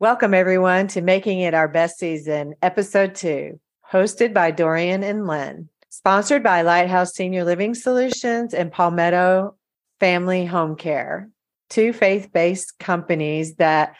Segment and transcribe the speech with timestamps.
[0.00, 3.60] Welcome, everyone, to Making It Our Best Season, Episode 2,
[3.92, 9.56] hosted by Dorian and Lynn, sponsored by Lighthouse Senior Living Solutions and Palmetto
[10.00, 11.28] Family Home Care,
[11.68, 13.94] two faith based companies that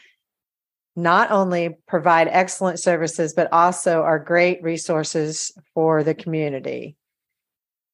[0.97, 6.97] not only provide excellent services, but also are great resources for the community.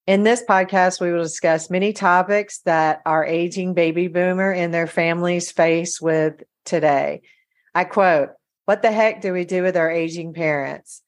[0.07, 4.87] In this podcast, we will discuss many topics that our aging baby boomer and their
[4.87, 7.21] families face with today.
[7.77, 8.31] I quote,
[8.65, 11.03] What the heck do we do with our aging parents?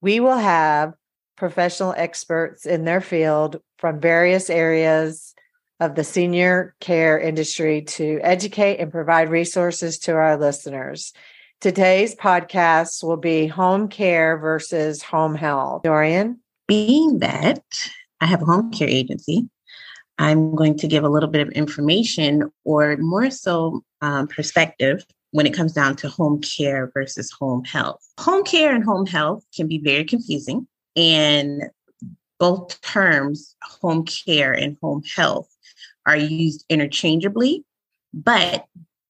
[0.00, 0.94] We will have
[1.36, 5.34] professional experts in their field from various areas
[5.80, 11.12] of the senior care industry to educate and provide resources to our listeners.
[11.60, 15.82] Today's podcast will be home care versus home health.
[15.82, 16.38] Dorian?
[16.68, 17.64] Being that
[18.20, 19.48] I have a home care agency,
[20.18, 25.46] I'm going to give a little bit of information or more so um, perspective when
[25.46, 28.00] it comes down to home care versus home health.
[28.20, 31.64] Home care and home health can be very confusing, and
[32.38, 35.48] both terms, home care and home health,
[36.06, 37.64] are used interchangeably,
[38.12, 38.64] but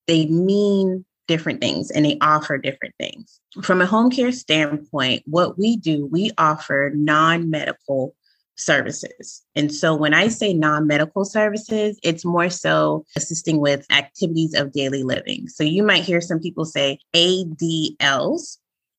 [0.07, 3.41] they mean different things and they offer different things.
[3.63, 8.17] From a home care standpoint, what we do, we offer non medical
[8.61, 9.43] services.
[9.55, 14.73] And so when I say non medical services, it's more so assisting with activities of
[14.73, 15.49] daily living.
[15.49, 18.59] So you might hear some people say ADLs,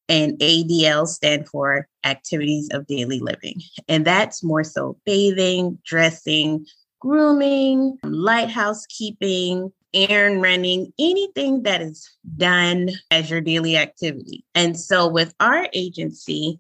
[0.09, 3.61] and ADL stand for activities of daily living.
[3.87, 6.65] And that's more so bathing, dressing,
[6.99, 14.43] grooming, light housekeeping, errand running, anything that is done as your daily activity.
[14.53, 16.59] And so with our agency,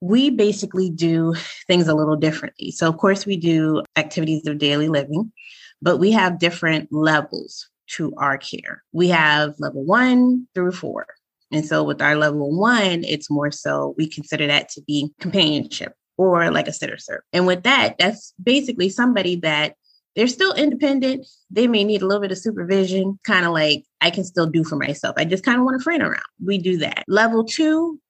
[0.00, 1.34] we basically do
[1.66, 2.70] things a little differently.
[2.70, 5.32] So, of course, we do activities of daily living,
[5.82, 8.82] but we have different levels to our care.
[8.92, 11.06] We have level one through four.
[11.52, 15.92] And so, with our level one, it's more so we consider that to be companionship
[16.16, 17.22] or like a sitter serve.
[17.32, 19.74] And with that, that's basically somebody that
[20.16, 21.26] they're still independent.
[21.50, 24.64] They may need a little bit of supervision, kind of like I can still do
[24.64, 25.14] for myself.
[25.16, 26.22] I just kind of want a friend around.
[26.44, 27.04] We do that.
[27.06, 28.00] Level two,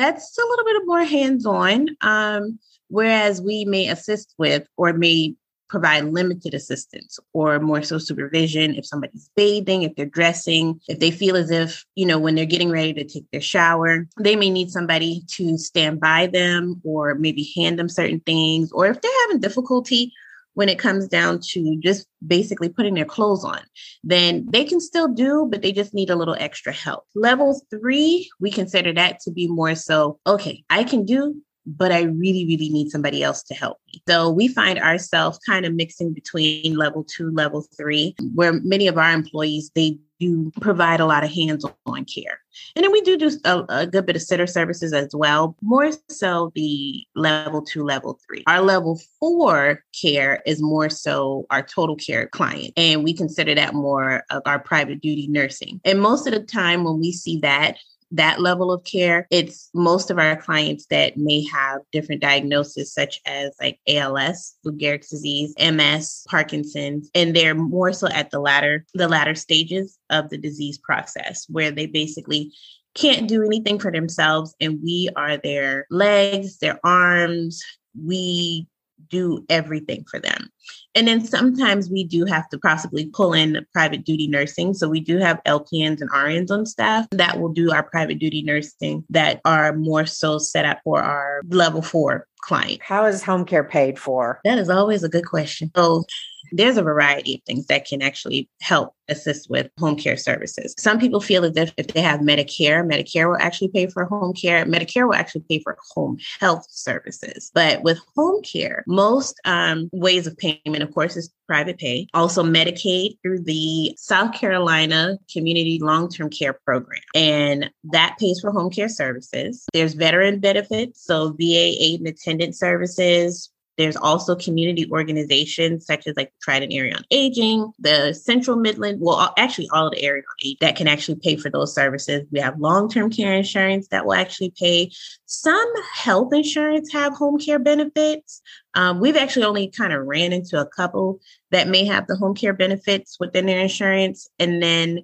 [0.00, 1.88] that's a little bit more hands on.
[2.00, 5.34] Um, whereas we may assist with or may
[5.68, 11.12] provide limited assistance or more so supervision if somebody's bathing, if they're dressing, if they
[11.12, 14.50] feel as if, you know, when they're getting ready to take their shower, they may
[14.50, 19.20] need somebody to stand by them or maybe hand them certain things, or if they're
[19.28, 20.12] having difficulty
[20.54, 23.60] when it comes down to just basically putting their clothes on,
[24.02, 27.04] then they can still do, but they just need a little extra help.
[27.14, 32.02] Level three, we consider that to be more so, okay, I can do, but I
[32.02, 34.02] really, really need somebody else to help me.
[34.08, 38.98] So we find ourselves kind of mixing between level two, level three, where many of
[38.98, 42.40] our employees, they do provide a lot of hands-on care.
[42.76, 45.90] And then we do do a, a, good bit of sitter services as well, more
[46.08, 48.44] so the level two, level three.
[48.46, 52.72] Our level four care is more so our total care client.
[52.76, 55.80] And we consider that more of our private duty nursing.
[55.84, 57.76] And most of the time when we see that,
[58.12, 63.20] that level of care, it's most of our clients that may have different diagnoses, such
[63.26, 68.84] as like ALS, Lou Gehrig's disease, MS, Parkinson's, and they're more so at the latter,
[68.94, 72.52] the latter stages of the disease process, where they basically
[72.94, 77.62] can't do anything for themselves, and we are their legs, their arms.
[77.96, 78.66] We
[79.08, 80.50] do everything for them.
[80.94, 84.74] And then sometimes we do have to possibly pull in private duty nursing.
[84.74, 88.42] So we do have LPNs and RNs on staff that will do our private duty
[88.42, 92.80] nursing that are more so set up for our level four client.
[92.82, 94.40] How is home care paid for?
[94.44, 95.70] That is always a good question.
[95.76, 96.04] So
[96.52, 100.74] there's a variety of things that can actually help assist with home care services.
[100.78, 104.32] Some people feel as if if they have Medicare, Medicare will actually pay for home
[104.32, 104.64] care.
[104.64, 107.50] Medicare will actually pay for home health services.
[107.54, 112.06] But with home care, most um, ways of payment, of course, is private pay.
[112.14, 117.02] Also, Medicaid through the South Carolina Community Long Term Care Program.
[117.14, 119.64] And that pays for home care services.
[119.72, 126.16] There's veteran benefits, so VA aid and attendant services, there's also community organizations such as
[126.16, 130.36] like Trident Area on Aging, the Central Midland, well, actually all of the area on
[130.44, 132.26] aging that can actually pay for those services.
[132.30, 134.90] We have long-term care insurance that will actually pay.
[135.26, 138.42] Some health insurance have home care benefits.
[138.74, 141.20] Um, we've actually only kind of ran into a couple
[141.50, 144.28] that may have the home care benefits within their insurance.
[144.38, 145.00] And then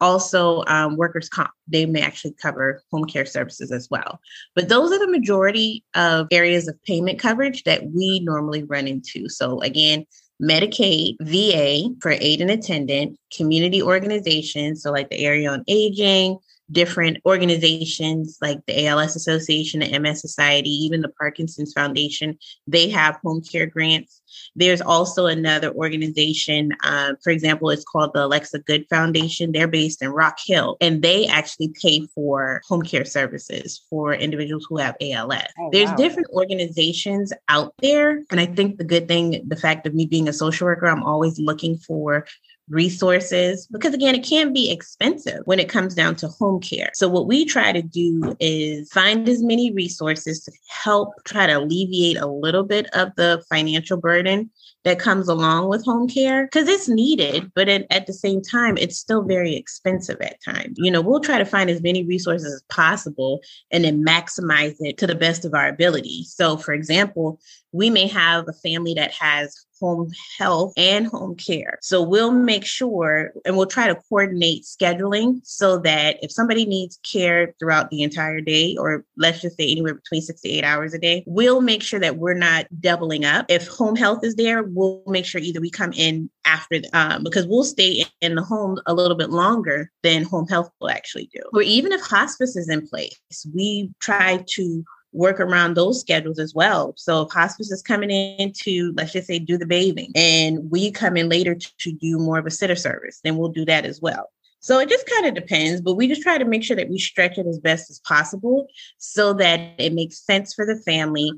[0.00, 1.50] also um, workers' comp.
[1.68, 4.20] They may actually cover home care services as well.
[4.54, 9.28] But those are the majority of areas of payment coverage that we normally run into.
[9.28, 10.06] So, again,
[10.42, 16.38] Medicaid, VA for aid and attendant, community organizations, so like the Area on Aging,
[16.72, 23.18] different organizations like the ALS Association, the MS Society, even the Parkinson's Foundation, they have
[23.24, 24.20] home care grants.
[24.54, 29.52] There's also another organization, uh, for example, it's called the Alexa Good Foundation.
[29.52, 34.66] They're based in Rock Hill, and they actually pay for home care services for individuals
[34.68, 35.42] who have ALS.
[35.58, 35.96] Oh, There's wow.
[35.96, 40.28] different organizations out there, and I think the good thing, the fact of me being
[40.28, 42.26] a social worker, I'm always looking for
[42.70, 47.08] resources because again it can be expensive when it comes down to home care so
[47.08, 52.16] what we try to do is find as many resources to help try to alleviate
[52.16, 54.50] a little bit of the financial burden
[54.84, 58.78] that comes along with home care because it's needed, but at, at the same time,
[58.78, 60.76] it's still very expensive at times.
[60.78, 63.40] You know, we'll try to find as many resources as possible
[63.70, 66.24] and then maximize it to the best of our ability.
[66.24, 67.40] So, for example,
[67.72, 71.78] we may have a family that has home health and home care.
[71.82, 76.98] So we'll make sure and we'll try to coordinate scheduling so that if somebody needs
[77.10, 80.94] care throughout the entire day, or let's just say anywhere between six to eight hours
[80.94, 83.46] a day, we'll make sure that we're not doubling up.
[83.48, 87.46] If home health is there, we'll make sure either we come in after um, because
[87.46, 91.40] we'll stay in the home a little bit longer than home health will actually do.
[91.52, 93.18] Or even if hospice is in place,
[93.54, 96.94] we try to work around those schedules as well.
[96.96, 100.90] So if hospice is coming in to, let's just say, do the bathing, and we
[100.90, 104.00] come in later to, do more of a sitter service, then we'll do that as
[104.00, 104.30] well.
[104.60, 106.98] So it just kind of depends, but we just try to make sure that we
[106.98, 108.66] stretch it as best as possible
[108.98, 111.32] so that it makes sense for the family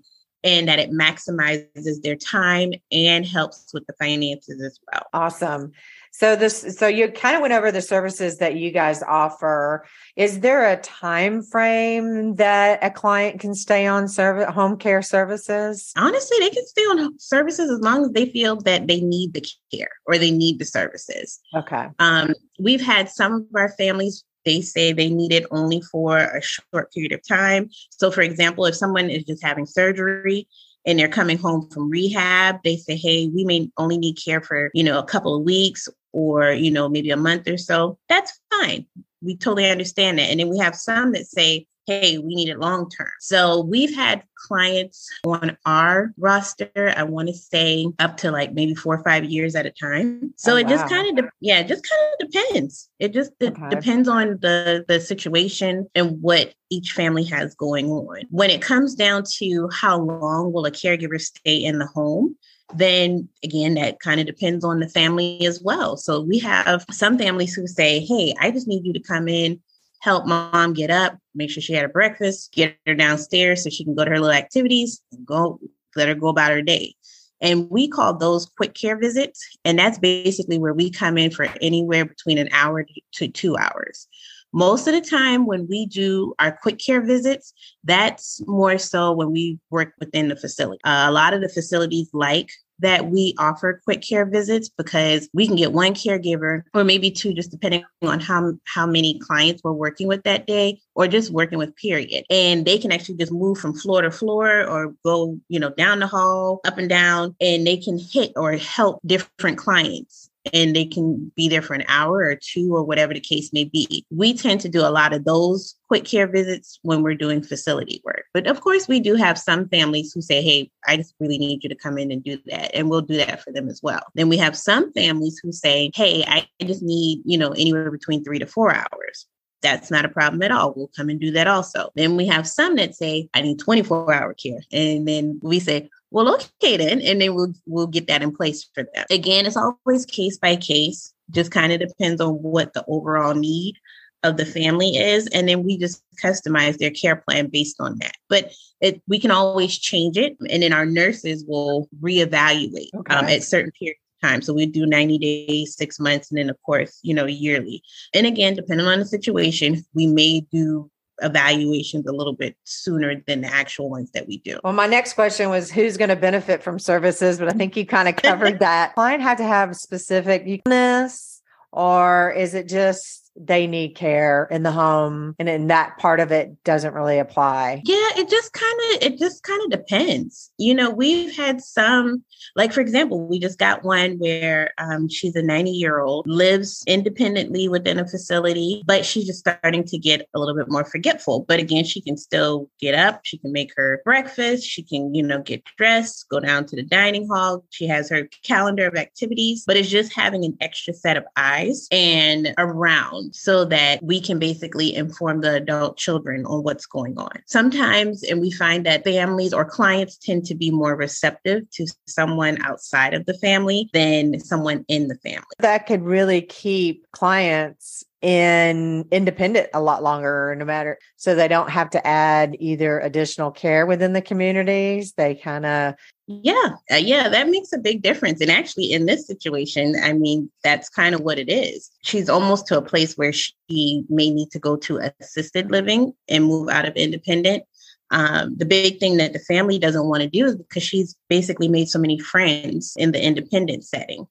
[0.44, 5.06] and that it maximizes their time and helps with the finances as well.
[5.12, 5.72] Awesome.
[6.12, 9.85] So this so you kind of went over the services that you guys offer.
[10.14, 15.91] Is there a time frame that a client can stay on service home care services?
[15.97, 19.44] Honestly, they can stay on services as long as they feel that they need the
[19.75, 21.41] care or they need the services.
[21.56, 21.88] Okay.
[21.99, 26.43] Um, we've had some of our families they say they need it only for a
[26.43, 27.70] short period of time.
[27.91, 30.49] So, for example, if someone is just having surgery
[30.84, 34.70] and they're coming home from rehab, they say, hey, we may only need care for,
[34.75, 37.99] you know, a couple of weeks or, you know, maybe a month or so.
[38.08, 38.87] That's fine.
[39.23, 40.31] We totally understand that.
[40.31, 43.11] And then we have some that say, hey, we need it long term.
[43.20, 48.75] So we've had clients on our roster, I want to say up to like maybe
[48.75, 50.32] four or five years at a time.
[50.37, 50.70] So oh, it wow.
[50.70, 52.88] just kind of, de- yeah, it just kind of depends.
[52.99, 53.69] It just de- okay.
[53.69, 58.23] depends on the, the situation and what each family has going on.
[58.31, 62.37] When it comes down to how long will a caregiver stay in the home,
[62.75, 65.96] then again, that kind of depends on the family as well.
[65.96, 69.61] So we have some families who say, Hey, I just need you to come in
[70.02, 73.84] help mom get up, make sure she had a breakfast, get her downstairs so she
[73.84, 75.60] can go to her little activities, and go
[75.94, 76.94] let her go about her day.
[77.40, 79.40] And we call those quick care visits.
[79.64, 82.84] And that's basically where we come in for anywhere between an hour
[83.14, 84.08] to two hours.
[84.52, 87.54] Most of the time, when we do our quick care visits,
[87.84, 90.81] that's more so when we work within the facility.
[90.84, 92.50] Uh, a lot of the facilities like
[92.82, 97.32] that we offer quick care visits because we can get one caregiver or maybe two,
[97.32, 101.58] just depending on how, how many clients we're working with that day or just working
[101.58, 102.25] with period.
[102.31, 106.00] And they can actually just move from floor to floor or go, you know, down
[106.00, 110.84] the hall, up and down, and they can hit or help different clients and they
[110.84, 114.04] can be there for an hour or two or whatever the case may be.
[114.10, 118.00] We tend to do a lot of those quick care visits when we're doing facility
[118.04, 118.25] work.
[118.34, 121.62] But of course, we do have some families who say, Hey, I just really need
[121.62, 122.75] you to come in and do that.
[122.75, 124.02] And we'll do that for them as well.
[124.14, 128.25] Then we have some families who say, Hey, I just need, you know, anywhere between
[128.25, 129.26] three to four hours
[129.62, 130.75] that's not a problem at all.
[130.75, 131.90] We'll come and do that also.
[131.94, 134.61] Then we have some that say, I need 24 hour care.
[134.72, 138.69] And then we say, well, okay then, and then we'll we'll get that in place
[138.75, 139.07] for them.
[139.11, 141.12] Again, it's always case by case.
[141.31, 143.76] Just kind of depends on what the overall need
[144.23, 148.14] of the family is, and then we just customize their care plan based on that.
[148.28, 153.14] But it, we can always change it, and then our nurses will reevaluate um, okay.
[153.14, 154.42] um, at certain periods of time.
[154.42, 157.83] So we do 90 days, six months, and then of course, you know, yearly.
[158.14, 160.90] And again, depending on the situation, we may do
[161.21, 164.59] evaluations a little bit sooner than the actual ones that we do.
[164.64, 167.87] Well, my next question was who's going to benefit from services, but I think you
[167.87, 168.95] kind of covered that.
[168.95, 174.72] Client had to have specific uniqueness, or is it just they need care in the
[174.72, 177.82] home and in that part of it doesn't really apply.
[177.84, 180.50] Yeah it just kind of it just kind of depends.
[180.58, 182.24] You know we've had some
[182.56, 186.84] like for example we just got one where um, she's a 90 year old lives
[186.86, 191.44] independently within a facility but she's just starting to get a little bit more forgetful.
[191.48, 195.22] But again she can still get up she can make her breakfast she can you
[195.22, 197.64] know get dressed go down to the dining hall.
[197.70, 201.88] She has her calendar of activities but it's just having an extra set of eyes
[201.90, 207.19] and around around so that we can basically inform the adult children on what's going
[207.19, 207.43] on.
[207.47, 212.61] Sometimes, and we find that families or clients tend to be more receptive to someone
[212.62, 215.45] outside of the family than someone in the family.
[215.59, 221.71] That could really keep clients in independent a lot longer no matter so they don't
[221.71, 225.12] have to add either additional care within the communities.
[225.14, 225.95] They kind of
[226.29, 230.49] yeah uh, yeah that makes a big difference and actually in this situation i mean
[230.62, 231.91] that's kind of what it is.
[232.02, 236.45] She's almost to a place where she may need to go to assisted living and
[236.45, 237.64] move out of independent.
[238.12, 241.67] Um, the big thing that the family doesn't want to do is because she's basically
[241.67, 244.26] made so many friends in the independent setting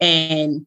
[0.00, 0.66] and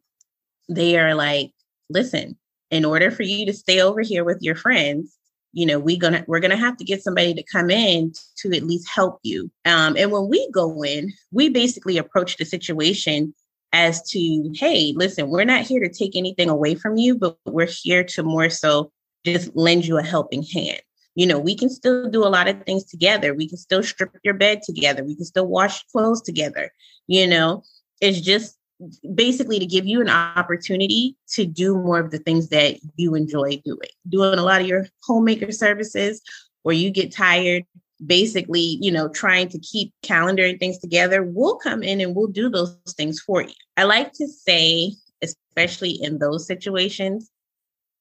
[0.69, 1.53] they are like
[1.89, 2.37] listen
[2.71, 5.17] in order for you to stay over here with your friends
[5.57, 8.63] you know we're gonna we're gonna have to get somebody to come in to at
[8.63, 9.49] least help you.
[9.65, 13.33] Um, and when we go in we basically approach the situation
[13.73, 17.67] as to hey listen we're not here to take anything away from you but we're
[17.67, 18.91] here to more so
[19.25, 20.81] just lend you a helping hand.
[21.15, 23.33] You know we can still do a lot of things together.
[23.33, 25.03] We can still strip your bed together.
[25.03, 26.71] We can still wash clothes together.
[27.07, 27.63] You know
[27.99, 28.56] it's just
[29.15, 33.61] basically to give you an opportunity to do more of the things that you enjoy
[33.65, 33.89] doing.
[34.07, 36.21] Doing a lot of your homemaker services
[36.63, 37.63] where you get tired,
[38.05, 42.27] basically, you know, trying to keep calendar and things together, we'll come in and we'll
[42.27, 43.53] do those things for you.
[43.75, 44.93] I like to say,
[45.23, 47.31] especially in those situations,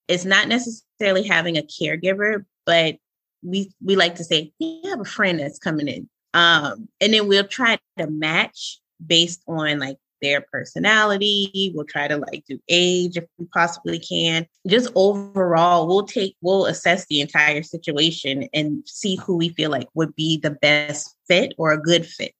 [0.09, 2.97] it's not necessarily having a caregiver, but
[3.43, 6.09] we we like to say, you have a friend that's coming in.
[6.35, 11.73] Um, and then we'll try to match based on like their personality.
[11.75, 14.47] We'll try to like do age if we possibly can.
[14.67, 19.89] Just overall, we'll take, we'll assess the entire situation and see who we feel like
[19.95, 22.35] would be the best fit or a good fit.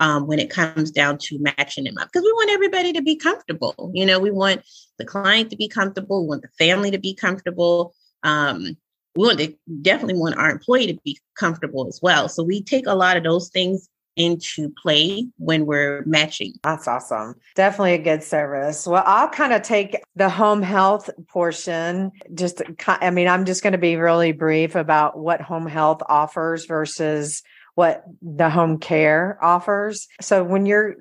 [0.00, 3.16] Um, when it comes down to matching them up, because we want everybody to be
[3.16, 3.90] comfortable.
[3.92, 4.62] You know, we want
[4.96, 7.92] the client to be comfortable, we want the family to be comfortable.
[8.22, 8.76] Um,
[9.16, 12.28] we want to definitely want our employee to be comfortable as well.
[12.28, 13.88] So we take a lot of those things
[14.18, 16.52] into play when we're matching.
[16.62, 17.34] That's awesome.
[17.54, 18.86] Definitely a good service.
[18.86, 22.12] Well, I'll kind of take the home health portion.
[22.34, 26.66] Just, I mean, I'm just going to be really brief about what home health offers
[26.66, 27.42] versus
[27.74, 30.08] what the home care offers.
[30.20, 30.96] So when you're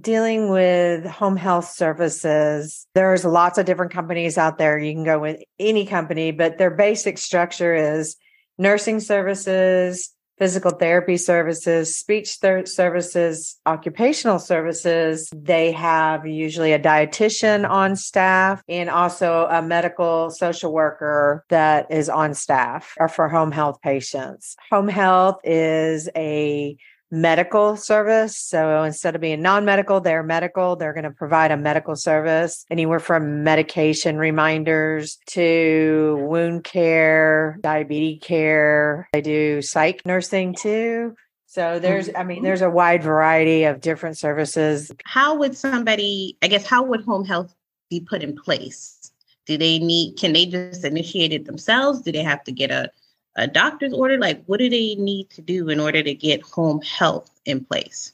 [0.00, 4.76] dealing with home health services, there's lots of different companies out there.
[4.76, 8.16] You can go with any company, but their basic structure is
[8.58, 15.30] nursing services, physical therapy services, speech ther- services, occupational services.
[15.34, 22.08] They have usually a dietitian on staff and also a medical social worker that is
[22.08, 24.56] on staff or for home health patients.
[24.70, 26.76] Home health is a
[27.10, 28.36] medical service.
[28.36, 30.76] So instead of being non medical, they're medical.
[30.76, 38.20] They're going to provide a medical service anywhere from medication reminders to wound care, diabetes
[38.22, 39.08] care.
[39.12, 41.14] They do psych nursing too.
[41.46, 42.44] So there's, I mean, mm-hmm.
[42.44, 44.92] there's a wide variety of different services.
[45.04, 47.54] How would somebody, I guess, how would home health
[47.88, 49.12] be put in place?
[49.46, 52.02] Do they need, can they just initiate it themselves?
[52.02, 52.90] Do they have to get a
[53.36, 54.18] a doctor's order?
[54.18, 58.12] Like, what do they need to do in order to get home health in place?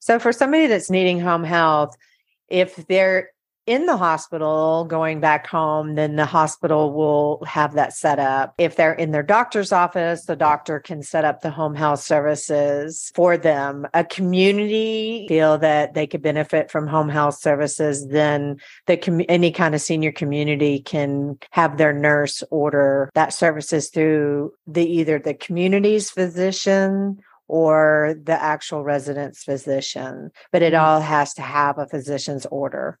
[0.00, 1.96] So, for somebody that's needing home health,
[2.48, 3.30] if they're
[3.68, 8.54] in the hospital going back home, then the hospital will have that set up.
[8.56, 13.12] If they're in their doctor's office, the doctor can set up the home health services
[13.14, 13.86] for them.
[13.92, 18.56] A community feel that they could benefit from home health services, then
[18.86, 24.54] the com- any kind of senior community can have their nurse order that services through
[24.66, 30.84] the either the community's physician or the actual resident's physician, but it mm-hmm.
[30.84, 32.98] all has to have a physician's order.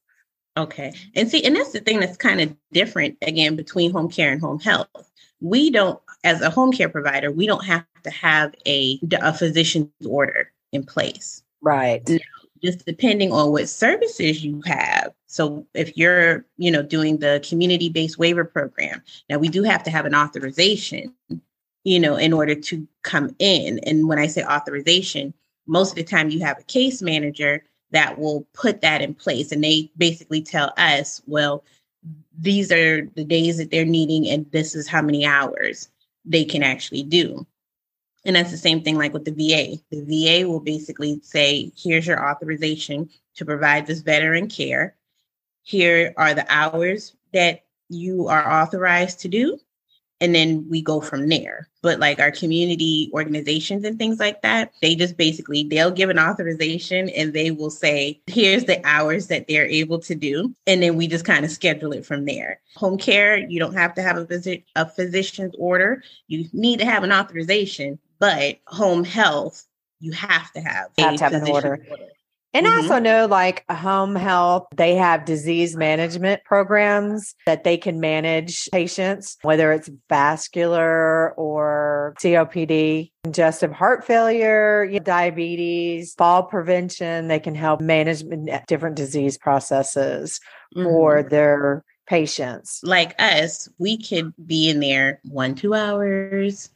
[0.58, 0.92] Okay.
[1.14, 4.40] And see, and that's the thing that's kind of different again between home care and
[4.40, 4.88] home health.
[5.40, 9.88] We don't, as a home care provider, we don't have to have a, a physician's
[10.04, 11.44] order in place.
[11.62, 12.06] Right.
[12.08, 12.18] Now,
[12.60, 15.12] just depending on what services you have.
[15.26, 19.00] So if you're, you know, doing the community-based waiver program,
[19.30, 21.14] now we do have to have an authorization,
[21.84, 23.78] you know, in order to come in.
[23.84, 25.34] And when I say authorization,
[25.68, 29.52] most of the time you have a case manager that will put that in place.
[29.52, 31.64] And they basically tell us, well,
[32.38, 35.88] these are the days that they're needing, and this is how many hours
[36.24, 37.46] they can actually do.
[38.24, 39.80] And that's the same thing like with the VA.
[39.90, 44.94] The VA will basically say, here's your authorization to provide this veteran care.
[45.62, 49.58] Here are the hours that you are authorized to do.
[50.20, 51.68] And then we go from there.
[51.82, 56.18] But like our community organizations and things like that, they just basically they'll give an
[56.18, 60.54] authorization and they will say, here's the hours that they're able to do.
[60.66, 62.60] And then we just kind of schedule it from there.
[62.76, 66.02] Home care, you don't have to have a visit a physician's order.
[66.26, 69.64] You need to have an authorization, but home health,
[70.00, 71.80] you have to have, have, to have an order.
[71.90, 72.04] order.
[72.58, 72.76] And mm-hmm.
[72.76, 78.68] I also know like home health, they have disease management programs that they can manage
[78.72, 87.28] patients, whether it's vascular or COPD, congestive heart failure, diabetes, fall prevention.
[87.28, 88.24] They can help manage
[88.66, 90.40] different disease processes
[90.74, 90.82] mm-hmm.
[90.82, 92.80] for their patients.
[92.82, 96.70] Like us, we could be in there one, two hours,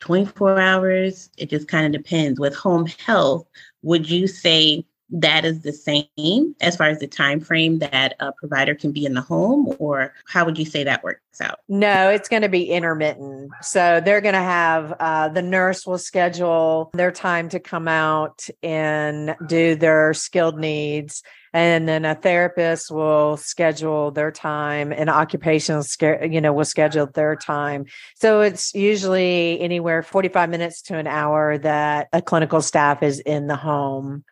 [0.00, 1.28] 24 hours.
[1.36, 2.40] It just kind of depends.
[2.40, 3.46] With home health,
[3.82, 8.32] would you say that is the same as far as the time frame that a
[8.32, 11.60] provider can be in the home or how would you say that works out?
[11.68, 13.50] No it's going to be intermittent.
[13.62, 18.48] So they're going to have uh, the nurse will schedule their time to come out
[18.62, 21.22] and do their skilled needs
[21.52, 25.84] and then a therapist will schedule their time and occupational
[26.22, 27.86] you know will schedule their time.
[28.16, 33.46] So it's usually anywhere 45 minutes to an hour that a clinical staff is in
[33.46, 34.24] the home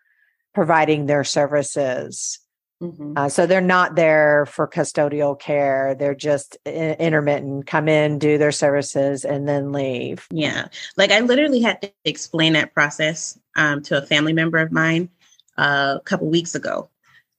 [0.55, 2.39] providing their services.
[2.83, 3.15] Mm-hmm.
[3.17, 5.95] Uh, so they're not there for custodial care.
[5.95, 10.27] They're just intermittent, come in, do their services, and then leave.
[10.31, 10.69] Yeah.
[10.97, 15.09] Like I literally had to explain that process um, to a family member of mine
[15.57, 16.89] uh, a couple weeks ago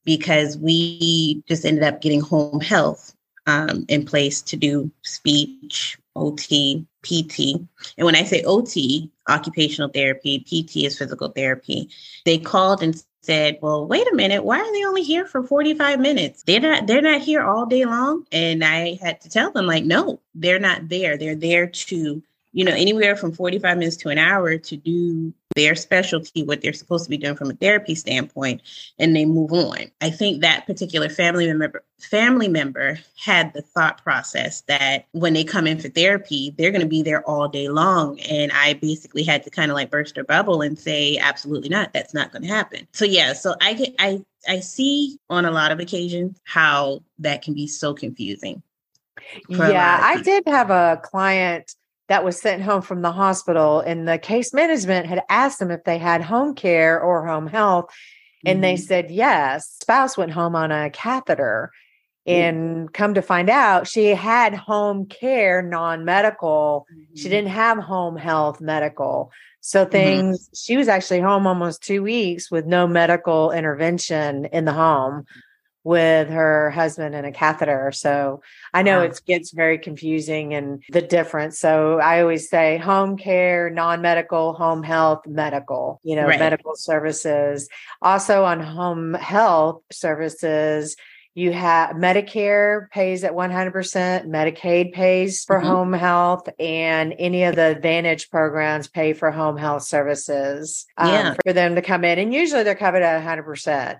[0.04, 3.14] because we just ended up getting home health
[3.48, 7.60] um, in place to do speech, OT, PT.
[7.98, 11.90] And when I say OT, occupational therapy, PT is physical therapy,
[12.26, 16.00] they called and said, "Well, wait a minute, why are they only here for 45
[16.00, 16.44] minutes?
[16.44, 19.84] They're not they're not here all day long." And I had to tell them like,
[19.84, 21.18] "No, they're not there.
[21.18, 22.22] They're there to
[22.56, 26.74] you know, anywhere from 45 minutes to an hour to do their specialty, what they're
[26.74, 28.62] supposed to be doing from a therapy standpoint,
[29.00, 29.92] and they move on.
[30.02, 35.44] I think that particular family member family member had the thought process that when they
[35.44, 38.20] come in for therapy, they're going to be there all day long.
[38.20, 41.94] And I basically had to kind of like burst their bubble and say, absolutely not.
[41.94, 42.88] That's not going to happen.
[42.92, 47.42] So yeah, so I get I I see on a lot of occasions how that
[47.42, 48.62] can be so confusing.
[49.50, 51.76] Yeah, I did have a client
[52.08, 55.84] that was sent home from the hospital and the case management had asked them if
[55.84, 57.94] they had home care or home health
[58.46, 58.62] and mm-hmm.
[58.62, 61.72] they said yes spouse went home on a catheter
[62.28, 67.16] and come to find out she had home care non-medical mm-hmm.
[67.16, 69.92] she didn't have home health medical so mm-hmm.
[69.92, 70.54] things mm-hmm.
[70.56, 75.26] she was actually home almost 2 weeks with no medical intervention in the home
[75.86, 77.92] with her husband and a catheter.
[77.94, 78.42] So
[78.74, 79.06] I know wow.
[79.06, 81.60] it gets very confusing and the difference.
[81.60, 86.40] So I always say home care, non medical, home health, medical, you know, right.
[86.40, 87.70] medical services.
[88.02, 90.98] Also on home health services,
[91.36, 95.68] you have Medicare pays at 100%, Medicaid pays for mm-hmm.
[95.68, 101.36] home health, and any of the Advantage programs pay for home health services um, yeah.
[101.46, 102.20] for them to come in.
[102.20, 104.00] And usually they're covered at 100%.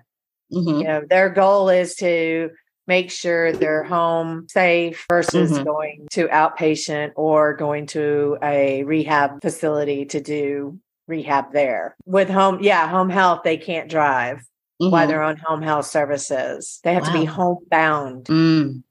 [0.52, 0.78] Mm-hmm.
[0.78, 2.50] You know, their goal is to
[2.86, 5.64] make sure they're home safe versus mm-hmm.
[5.64, 10.78] going to outpatient or going to a rehab facility to do
[11.08, 11.96] rehab there.
[12.04, 14.38] With home, yeah, home health, they can't drive
[14.80, 14.90] mm-hmm.
[14.90, 16.80] while they're on home health services.
[16.84, 17.12] They have wow.
[17.12, 18.24] to be homebound.
[18.26, 18.82] Mm.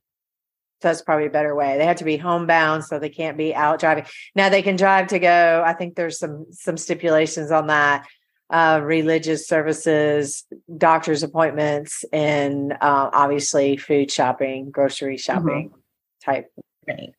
[0.81, 1.77] So that's probably a better way.
[1.77, 4.05] They have to be homebound, so they can't be out driving.
[4.35, 5.63] Now they can drive to go.
[5.65, 8.05] I think there's some some stipulations on that
[8.49, 10.45] uh, religious services,
[10.77, 15.19] doctor's appointments, and uh, obviously food shopping, grocery mm-hmm.
[15.19, 16.31] shopping mm-hmm.
[16.31, 16.51] type.
[16.87, 17.11] Right.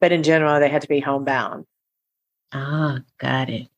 [0.00, 1.66] But in general, they had to be homebound.
[2.52, 3.68] Ah, got it.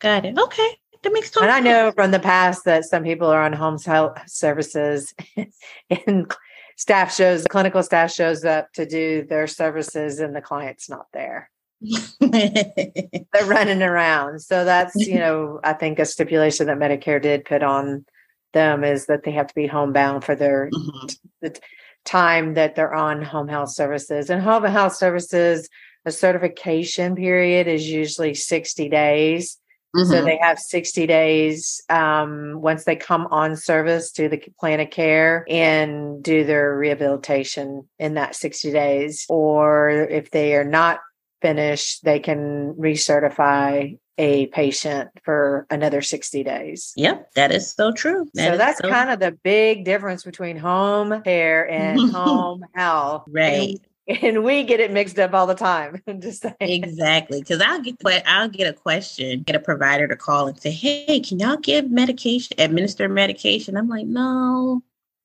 [0.00, 0.38] Got it.
[0.38, 0.76] Okay.
[1.02, 3.78] That makes total And I know from the past that some people are on home
[3.78, 5.14] health services
[6.06, 6.30] and
[6.76, 11.50] staff shows, clinical staff shows up to do their services and the client's not there.
[12.20, 14.40] they're running around.
[14.40, 18.04] So that's, you know, I think a stipulation that Medicare did put on
[18.52, 21.06] them is that they have to be homebound for their mm-hmm.
[21.40, 21.58] the
[22.04, 24.30] time that they're on home health services.
[24.30, 25.68] And home health services,
[26.04, 29.58] a certification period is usually 60 days.
[29.94, 30.10] Mm-hmm.
[30.10, 34.90] So they have 60 days um, once they come on service to the plan of
[34.90, 39.26] care and do their rehabilitation in that 60 days.
[39.28, 41.00] Or if they are not
[41.40, 46.92] finish, they can recertify a patient for another 60 days.
[46.96, 48.28] Yep, that is so true.
[48.34, 48.88] That so that's so...
[48.88, 53.24] kind of the big difference between home care and home health.
[53.28, 53.70] Right.
[53.70, 53.80] And
[54.22, 56.02] and we get it mixed up all the time.
[56.18, 56.56] Just saying.
[56.60, 57.40] Exactly.
[57.40, 60.70] Because I'll get but I'll get a question, get a provider to call and say,
[60.70, 63.76] Hey, can y'all give medication, administer medication?
[63.76, 64.82] I'm like, no,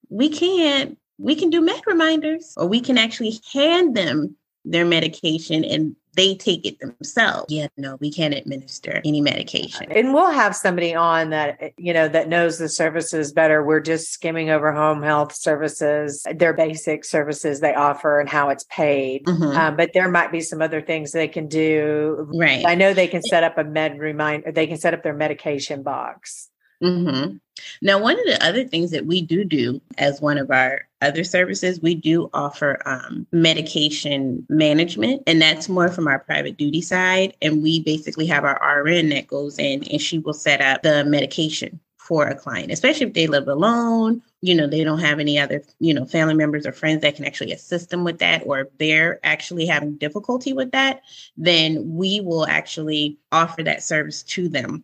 [0.09, 0.97] we can't.
[1.17, 6.35] We can do med reminders, or we can actually hand them their medication and they
[6.35, 7.45] take it themselves.
[7.49, 9.91] Yeah, no, we can't administer any medication.
[9.91, 13.63] And we'll have somebody on that, you know, that knows the services better.
[13.63, 18.65] We're just skimming over home health services, their basic services they offer and how it's
[18.69, 19.25] paid.
[19.25, 19.57] Mm-hmm.
[19.57, 22.29] Um, but there might be some other things they can do.
[22.33, 22.65] Right.
[22.65, 25.83] I know they can set up a med reminder, they can set up their medication
[25.83, 26.49] box.
[26.83, 27.37] Mm-hmm.
[27.81, 31.23] Now, one of the other things that we do do as one of our other
[31.23, 37.35] services, we do offer um, medication management, and that's more from our private duty side.
[37.41, 41.05] And we basically have our RN that goes in and she will set up the
[41.05, 45.39] medication for a client, especially if they live alone, you know, they don't have any
[45.39, 48.59] other, you know, family members or friends that can actually assist them with that, or
[48.59, 51.01] if they're actually having difficulty with that,
[51.35, 54.83] then we will actually offer that service to them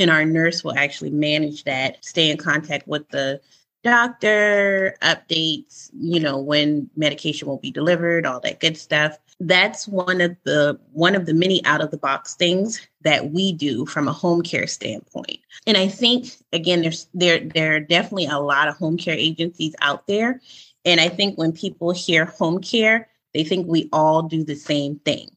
[0.00, 3.40] and our nurse will actually manage that, stay in contact with the
[3.82, 9.18] doctor, updates, you know, when medication will be delivered, all that good stuff.
[9.40, 13.52] That's one of the one of the many out of the box things that we
[13.52, 15.38] do from a home care standpoint.
[15.66, 19.74] And I think again there's there there are definitely a lot of home care agencies
[19.80, 20.40] out there.
[20.84, 24.98] And I think when people hear home care, they think we all do the same
[25.00, 25.30] thing.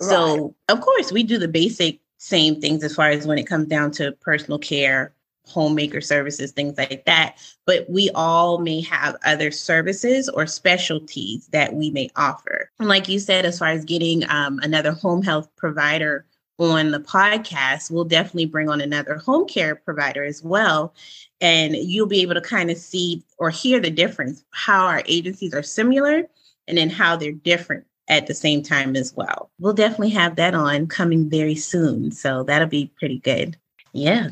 [0.00, 0.08] Right.
[0.08, 3.68] So, of course, we do the basic same things as far as when it comes
[3.68, 5.14] down to personal care,
[5.46, 7.36] homemaker services, things like that.
[7.66, 12.70] But we all may have other services or specialties that we may offer.
[12.78, 16.26] And like you said, as far as getting um, another home health provider
[16.58, 20.94] on the podcast, we'll definitely bring on another home care provider as well.
[21.40, 25.54] And you'll be able to kind of see or hear the difference, how our agencies
[25.54, 26.28] are similar
[26.66, 29.50] and then how they're different at the same time as well.
[29.58, 32.12] We'll definitely have that on coming very soon.
[32.12, 33.56] So that'll be pretty good.
[33.92, 34.30] Yeah.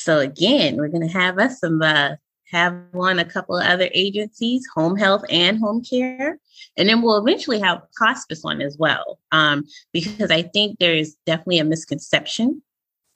[0.00, 2.16] So again, we're going to have us some uh,
[2.50, 6.38] have one a couple of other agencies, home health and home care.
[6.76, 9.18] And then we'll eventually have hospice on as well.
[9.32, 12.62] Um, because I think there is definitely a misconception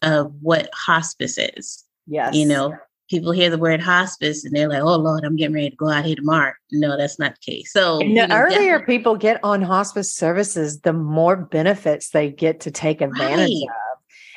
[0.03, 1.85] of what hospice is.
[2.07, 2.35] Yes.
[2.35, 2.77] You know,
[3.11, 5.88] people hear the word hospice and they're like, oh Lord, I'm getting ready to go
[5.88, 6.53] out here tomorrow.
[6.70, 7.73] No, that's not the case.
[7.73, 12.70] So the know, earlier people get on hospice services, the more benefits they get to
[12.70, 13.68] take advantage right.
[13.92, 13.93] of.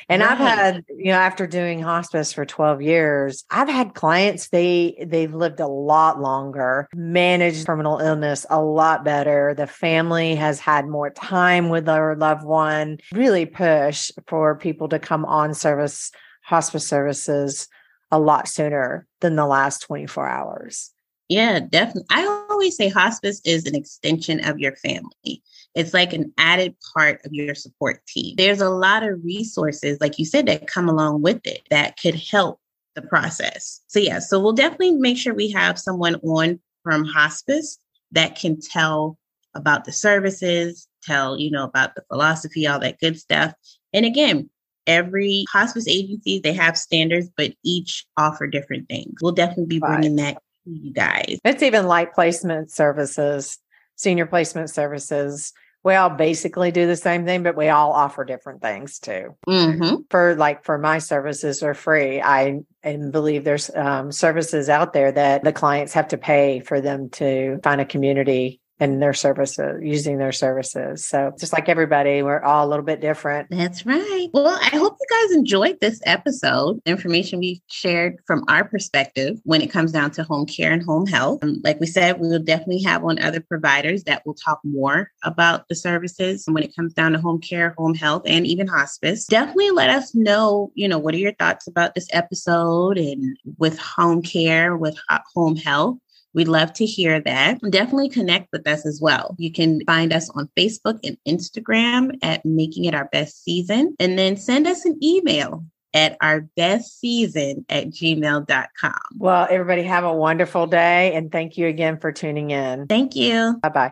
[0.08, 0.30] And right.
[0.32, 5.34] I've had, you know, after doing hospice for 12 years, I've had clients, they they've
[5.34, 9.54] lived a lot longer, managed terminal illness a lot better.
[9.54, 14.98] The family has had more time with their loved one, really push for people to
[14.98, 16.10] come on service
[16.42, 17.68] hospice services
[18.10, 20.92] a lot sooner than the last 24 hours.
[21.28, 22.06] Yeah, definitely.
[22.10, 25.42] I always say hospice is an extension of your family.
[25.74, 28.34] It's like an added part of your support team.
[28.36, 32.14] There's a lot of resources, like you said, that come along with it that could
[32.14, 32.60] help
[32.94, 33.80] the process.
[33.88, 37.78] So, yeah, so we'll definitely make sure we have someone on from hospice
[38.12, 39.18] that can tell
[39.54, 43.52] about the services, tell, you know, about the philosophy, all that good stuff.
[43.92, 44.48] And again,
[44.86, 50.16] every hospice agency they have standards but each offer different things we'll definitely be bringing
[50.16, 50.38] that
[50.72, 51.38] you guys.
[51.44, 53.58] It's even like placement services
[53.98, 55.52] senior placement services.
[55.84, 59.36] We all basically do the same thing but we all offer different things too.
[59.46, 60.02] Mm-hmm.
[60.10, 62.20] for like for my services are free.
[62.20, 66.80] I and believe there's um, services out there that the clients have to pay for
[66.80, 71.04] them to find a community and their services using their services.
[71.04, 73.48] So just like everybody we're all a little bit different.
[73.50, 74.28] That's right.
[74.32, 79.62] Well i hope you guys enjoyed this episode information we shared from our perspective when
[79.62, 81.42] it comes down to home care and home health.
[81.42, 85.10] Um, like we said we will definitely have on other providers that will talk more
[85.24, 89.26] about the services when it comes down to home care home health and even hospice.
[89.26, 93.78] Definitely let us know you know what are your thoughts about this episode and with
[93.78, 94.96] home care with
[95.34, 95.98] home health
[96.38, 97.58] We'd love to hear that.
[97.68, 99.34] Definitely connect with us as well.
[99.40, 104.16] You can find us on Facebook and Instagram at Making It Our Best Season, and
[104.16, 109.00] then send us an email at our best season at gmail.com.
[109.16, 112.86] Well, everybody have a wonderful day and thank you again for tuning in.
[112.86, 113.58] Thank you.
[113.60, 113.86] Bye bye.